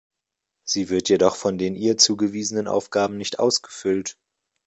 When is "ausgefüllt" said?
3.37-4.17